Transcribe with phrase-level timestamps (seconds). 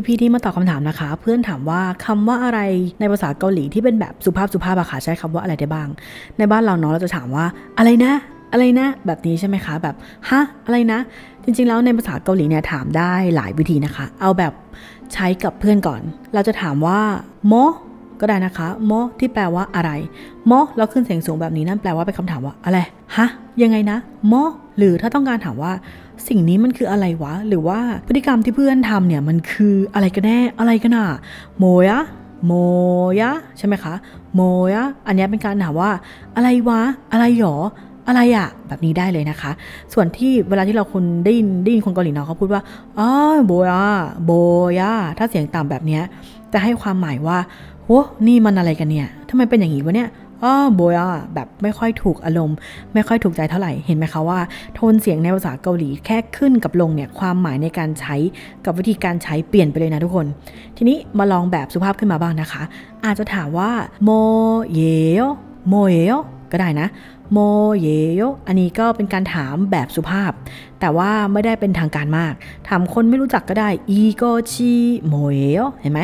[0.00, 2.60] EP ที่มาตอบคำถามนะคะ เพื่อนถามว่าคำว่าอะไร
[3.00, 5.88] ในภาษาเกาหลีที่เป็นแบบสุภาพสุภาพอะค่ะใช้คำว่าอะไรได้บ้าง
[6.38, 7.44] ในบ้านเราเนาะเราจะถามว่า
[7.78, 8.12] อะไรนะ
[8.52, 9.94] อะไรนะ แบบนี้ใช่ไหมคะแบบ
[10.30, 10.98] ฮะอะไรนะ
[11.44, 14.52] จริงๆแล้วในภาษาเกาหลีเนี่ยถามได้หลายวิธีนะคะ เอาแบบ
[15.14, 16.00] ใช้กับเพื่อนก่อน
[16.34, 17.00] เราจะถามว่า
[17.48, 17.54] โม
[18.20, 19.90] ก็ได้นะคะโมที่แปลว่าอะไร
[20.46, 22.78] โมเราขึ้นเสียงสูงแบบนี้นั่นแปลว่าเป็นคำถามว่าอะไร
[23.16, 23.26] ฮะ
[23.62, 24.34] ยังไงนะโม
[24.78, 25.72] หรือถ้าต้องการถามว่า
[26.28, 31.06] สิ่งนี้มันคืออะไรวะ หรือว่าพฤติกรรมที่เพื่อนทำเนี่ยมันคืออะไรกันแน่อะไรกันอะ
[31.58, 31.98] โมยะ
[32.46, 32.52] โม
[33.20, 33.94] ยะใช่ไหมคะ
[34.34, 34.40] โม
[34.74, 35.90] ยะอันนี้เป็นการถามว่า
[36.36, 36.80] อะไรวะ
[37.12, 37.56] อะไรหรอ
[38.08, 39.50] อะไรอะแบบนี้ได้เลยนะคะ
[39.92, 42.62] ส่วนที่เวลาที่เราคนได้ยินได้ยินคนเกาหลีเนาะเขาพูดว่า
[42.98, 43.08] อ๋อ
[43.46, 43.82] โบยา
[44.24, 44.30] โบ
[44.78, 46.00] ยาถ้าเสียงต่ำแบบนี้
[46.52, 47.38] จะให้ความหมายว่า
[47.84, 47.90] โห
[48.26, 50.08] นี่มันอะไรกันเนี่ยทำไมเป็นอย่างนี้วะเนี่ย
[50.42, 52.56] อ๋อโบยอะแบบไม่ค่อยถูกอารมณ์
[52.94, 54.40] ไม่ค่อยถูกใจเท่าไหร่เห็นไหมคะว่า
[54.74, 58.16] โทนเสียงในภาษาเกาหลีแค่ขึ้นกับลงเนี่ยความหมายในการใช้
[58.64, 60.26] กับวิธีการใช้เปลี่ยนไปเลยนะทุกคน
[60.76, 62.62] ทีนี้มาลองแบบสุภาพขึ้นมาบ้างนะคะ
[63.04, 63.70] อาจจะถามว่า
[64.04, 64.10] โม
[64.74, 64.80] เย
[65.14, 65.20] โย
[65.68, 66.12] โมเยโย
[66.52, 66.88] ก็ได้นะ
[67.32, 67.38] โม
[67.80, 70.32] เยโยอันนี้ก็เป็นการถามแบบสุภาพ
[70.80, 72.34] แต่ว่าไม่ได้เป็นทางการมาก
[72.68, 74.72] ถามคนไม่รู้จักก็ได้อีโกชิ
[75.06, 76.00] โมเยโยเห็นไหม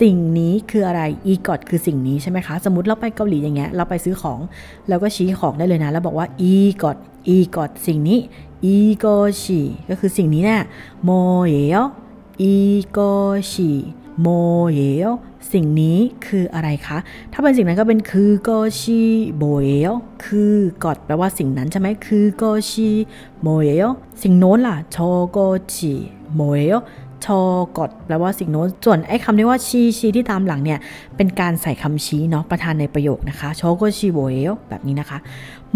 [0.00, 4.40] สิ่งนี้คืออะไรอีกอดคือสิ่งนี้ใช่ไหมคะ สมมติเราไปเกาหลีอย่างเงี้ยเราไปซื้อของ
[4.88, 6.96] แล้วก็ชี้ของได้เลยนะ แล้วบอกว่า이것
[7.28, 8.18] 이것 สิ่งนี้
[8.64, 10.62] 이것이 ก็คือสิ่งนี้เนี่ย
[11.04, 11.10] 뭐예요
[11.48, 15.10] 이것이 뭐예요
[15.52, 16.98] สิ่งนี้คืออะไรคะ
[17.32, 23.88] ถ้าเป็นสิ่งนั้นก็เป็น그것이 뭐예요 그것 แปลว่าสิ่งนั้นใช่ไหม그것이 뭐예요
[24.22, 30.78] สิ่งโน้นล่ะ 저것이 뭐예요 저것 แปลว่าสิ่งโน้น ส่วนไอ้คำที่ว่าชีชีที่ตามหลังเนี่ย
[31.16, 35.18] เป็นการใส่คำชี้เนาะประธานในประโยคนะคะชโกชิโบเยโยแบบนี้นะคะ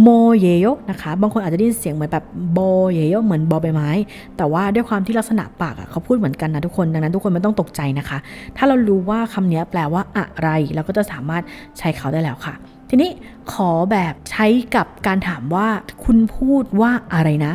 [0.00, 2.58] โมเยโยนะคะ บางคนอาจจะได้ยินเสียงเหมือนแบบโบ
[2.92, 3.90] เยโยเหมือนบอใบไม้
[4.36, 8.18] แต่ว่าด้วยความที่ลักษณะปากอะเขาพูดเหมือนกันนะทุกคน ดังนั้นทุกคนไม่ต้องตกใจนะคะ
[8.56, 11.42] ถ้าเรารู้ว่าคำนี้แปลว่าอะไร เราก็จะสามารถ
[11.78, 12.54] ใช้เขาได้แล้วค่ะ
[12.90, 13.10] ทีนี้
[13.52, 14.46] ขอแบบใช้
[14.76, 15.66] กับการถามว่า
[16.04, 17.52] คุณพูดว่าอะไรนะ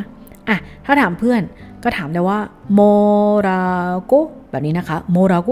[0.49, 1.41] อะถ้าถามเพื่อน
[1.83, 2.39] ก็ถามได้ว่า
[2.73, 2.79] โม
[3.47, 3.63] รา
[4.05, 4.13] โก
[4.51, 5.49] แบบนี้นะคะโมราโก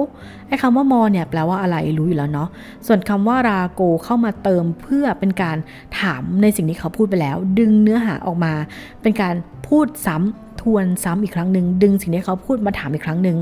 [0.47, 2.49] ไอ้คำว่ามอเนี่ยแปลว่าอะไรรู้อยู่แล้วเนาะ
[2.87, 5.57] ส่วนคำว่าราโกเข้ามาเติมเพื่อเป็นการ
[5.99, 8.53] ถามในสิ่งที่เขาพูดไปแล้ว ดึงเนื้อหาออกมา
[9.01, 9.35] เป็นการ
[9.67, 13.37] พูดซ้ำทวนซ้ำอีกครั้งหนึ่งดึงสิ่งที่เขาพูดมาถามอีกครั้งหนึ่ง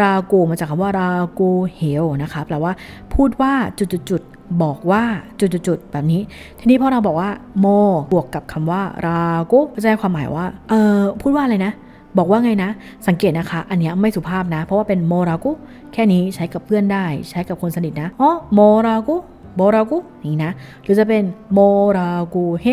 [0.00, 1.40] ราโกมาจากคำว่าราโก
[1.74, 2.72] เฮลนะคะแปลว่า
[3.14, 5.02] พูดว่าจุดๆบอกว่า
[5.40, 6.20] จุดๆแบบนี้
[6.58, 7.66] ทีนี้พอเราบอกว่าโม
[8.12, 11.72] บวกกับคำว่าราโกก็จะให้ความหมายว่า เออพูดว่าอะไรนะ
[12.18, 12.70] บอกว่าไงนะ
[13.08, 15.52] สังเกตนะคะ อันนี้ไม่สุภาพนะ เพราะว่าเป็นโมรากุ
[15.92, 19.16] แค่นี้ใช้กับเพื่อนได้ ใช้กับคนสนิทนะอ๋อโมรากุ
[19.56, 20.52] โมรากุนี่นะ
[20.82, 21.60] หรือจะเป็นโม
[21.96, 22.66] รากุเฮ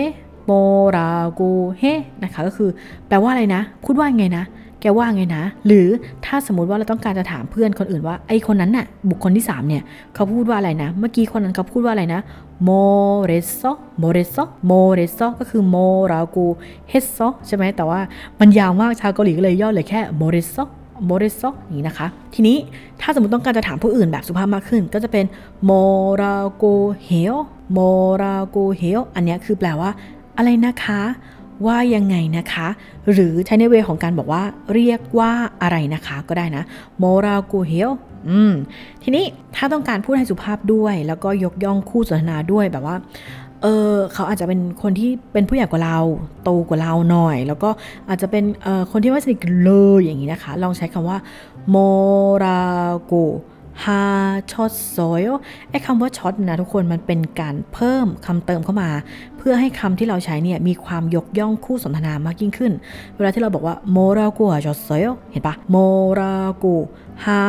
[0.45, 0.51] โม
[0.95, 1.09] รา
[1.39, 1.83] กุเฮ
[2.23, 2.69] นะคะ ก็คือ
[3.07, 4.43] แปลว่าอะไรนะ พูดว่าไงนะ
[4.91, 5.87] กว่าไงนะ หรือ
[6.25, 9.83] ถ้าสมมติว่าเราต้องการจะถามเพื่อนคนอื่นว่าไอ้คนนั้นน่ะ บุคคลที่3เนี่ย
[10.15, 12.21] เขาพูดว่าอะไรนะ เมื่อกี้คนนั้นเขาพูดว่าอะไรนะ
[12.63, 12.69] โม
[13.25, 13.61] เรโซ
[13.99, 17.99] โมเรโซ뭐랬어 ก็คือ 뭐라고 했어 ใช่ไหมแต่ว่า
[18.39, 20.57] มันยาวมากชาวเกาหลีก็เลยย่อเลยแค่뭐랬어
[21.05, 21.41] 뭐랬어
[21.77, 22.57] นี่นะคะ ทีนี้
[23.01, 25.25] ถ้าสมมติต้องการจะถามผู้อื่นแบบสุภาพมากขึ้น ก็จะเป็น
[25.65, 29.89] 뭐라고 해요 뭐라고 해요 อันนี้คือแปลว่า
[30.37, 31.01] อะไรนะคะ
[31.65, 32.67] ว่ายังไงนะคะ
[33.11, 34.43] หรือใช้ใน way ของการบอกว่า
[34.73, 36.63] เรียกว่าอะไรนะคะก็ได้นะ
[36.97, 37.89] โมรากูเฮล
[38.29, 38.53] อืม
[39.03, 42.95] ทีนี้ถ้าต้องการพูดให้สุภาพด้วย แล้วก็ยกย่องคู่สนทนาด้วยแบบว่า
[43.61, 45.99] เออเขาอาจจะเป็นคนที่เป็นผู้ใหญ่กว่าเรา
[46.43, 47.69] โตกว่าเราหน่อย แล้วก็
[48.09, 51.17] อาจจะเป็นเออคนที่ไม่สนิทเลยอย่างนี้นะคะ ลองใช้คำว่า
[51.69, 51.75] โม
[52.43, 52.61] รา
[53.05, 53.13] โก
[53.83, 54.01] ฮา
[54.51, 55.21] ช็อตโซย
[55.69, 58.89] ไอ้คำว่าช็อตนะทุกคนมันเป็นการเพิ่มคำเติมเข้ามา
[59.37, 62.71] เพื่อให้คำที่เราใช้เนี่ยมีความยกย่องคู่สนทนามากยิ่งขึ้น
[63.15, 65.75] เวลาที่เราบอกว่าโมรากูฮาช็อตโซยเห็นปะโม
[66.19, 66.75] รากู
[67.25, 67.41] ฮา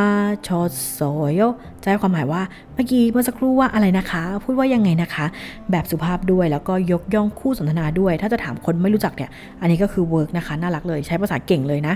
[0.46, 1.00] ช็อตโซ
[1.38, 1.42] ย
[1.82, 2.42] จะให้ความหมายว่า
[2.74, 5.26] เมื่อกี้เมื่อสักครู่ว่าอะไรนะคะ พูดว่ายังไงนะคะ
[5.70, 9.30] แบบสุภาพด้วยแล้วก็ยกย่องคู่สนทนาด้วย ถ้าจะถามคนไม่รู้จักเนี่ย
[9.60, 11.94] อันนี้ก็คือ work นะคะน่ารักเลยใช้ภาษาเก่งเลยนะ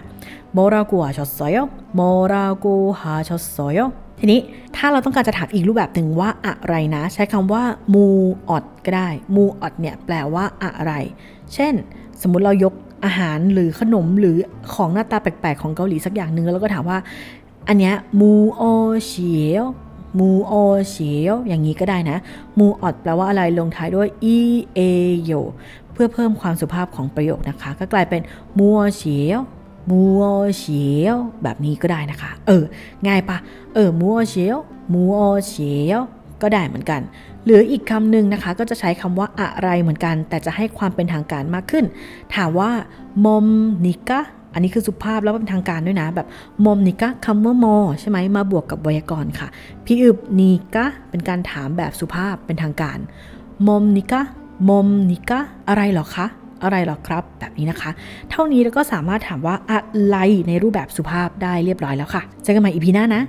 [0.53, 1.57] โมรากูฮาช็อตโซย
[1.95, 2.01] โม
[2.33, 3.79] รากูฮาช็อตโซย
[4.21, 4.41] ทีนี้
[4.77, 7.63] ถ้าเราต้องการจะถามอีกรูปแบบหนึ่งว่าอะไรนะ ใช้คำว่า
[7.95, 10.93] 무엇 ก็ได้ 무엇 เนี่ยแปลว่าอะไร
[11.55, 11.75] เช่น
[12.23, 12.75] สมมุติเรายก
[13.05, 14.37] อาหารหรือขนมหรือ
[14.75, 16.99] ของหน้าตาแปลกๆ ของเกาหลีสักอย่างหนึ่งแล้วก็ถามว่า
[17.69, 18.63] อันเนี้ยมูโอ
[19.07, 19.65] เฉียว
[20.19, 20.53] มูโอ
[20.89, 22.19] เฉียวอย่างนี้ก็ได้นะ
[22.59, 24.39] มูออดแปลว่าอะไรลงท้ายด้วย e
[24.79, 24.81] a
[25.25, 25.33] โย
[25.93, 28.21] เพื่อเพิ่มความสุภาพของประโยคนะคะ ก็กลายเป็น
[28.59, 29.41] มัวเฉียว
[29.91, 30.23] มัว
[30.59, 32.65] เฉียวแบบนี้ก็ได้นะคะ เออ
[33.07, 33.39] ง่ายปะ
[33.75, 34.59] เออ มัวเฉียว
[34.95, 35.15] มัว
[35.47, 36.01] เฉียว
[36.43, 37.01] ก็ได้เหมือนกัน
[37.45, 41.85] หรืออีกคำหนึ่งนะคะก็จะใช้คำว่าอะไรเหมือนกัน แต่จะให้ความเป็นทางการมากขึ้น
[42.35, 42.71] ถามว่า
[43.25, 43.47] มอม
[43.87, 44.21] นิกะ
[44.53, 46.27] อันนี้คือสุภาพแล้วเป็นทางการด้วยนะ แบบ
[46.65, 49.49] มอมนิกะคำว่ามอใช่ไหมมาบวกกับไวยากรณ์ค่ะ
[49.85, 52.99] พี่อึบนิกะเป็นการถามแบบสุภาพเป็นทางการ
[53.67, 54.21] มอมนิกะ
[54.69, 56.27] มอมนิกะอะไรหรอคะ
[56.63, 57.91] อะไรหรอครับ แบบนี้นะคะ
[58.31, 60.17] เท่านี้เราก็สามารถถามว่าอะไร
[60.49, 63.23] ในรูปแบบสุภาพได้เรียบร้อยแล้วค่ะเจอกันใหม่อีพีหน้านะ